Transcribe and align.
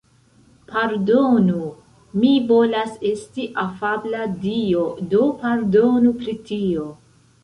Pardonu. 0.75 1.57
Mi 2.23 2.31
volas 2.51 2.95
esti 3.09 3.45
afabla 3.63 4.23
dio, 4.47 4.87
do, 5.13 5.21
pardonu 5.45 6.15
pri 6.23 6.35
tio. 6.49 6.87